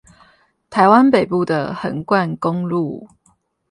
[0.71, 3.07] 臺灣北部的橫貫公路